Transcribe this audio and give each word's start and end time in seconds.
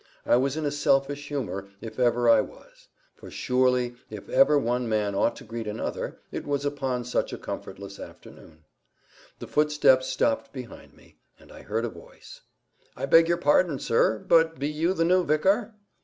I 0.25 0.35
was 0.35 0.57
in 0.57 0.65
a 0.65 0.71
selfish 0.71 1.27
humour 1.27 1.67
if 1.79 1.99
ever 1.99 2.27
I 2.27 2.41
was; 2.41 2.87
for 3.13 3.29
surely 3.29 3.97
if 4.09 4.27
ever 4.29 4.57
one 4.57 4.89
man 4.89 5.13
ought 5.13 5.35
to 5.35 5.43
greet 5.43 5.67
another, 5.67 6.17
it 6.31 6.43
was 6.43 6.65
upon 6.65 7.05
such 7.05 7.31
a 7.33 7.37
comfortless 7.37 7.99
afternoon. 7.99 8.63
The 9.37 9.45
footsteps 9.45 10.07
stopped 10.07 10.51
behind 10.53 10.95
me, 10.97 11.17
and 11.39 11.51
I 11.51 11.61
heard 11.61 11.85
a 11.85 11.89
voice:— 11.89 12.41
"I 12.97 13.05
beg 13.05 13.27
yer 13.27 13.37
pardon, 13.37 13.77
sir; 13.77 14.17
but 14.27 14.57
be 14.57 14.69
you 14.69 14.95
the 14.95 15.05
new 15.05 15.23
vicar?" 15.23 15.75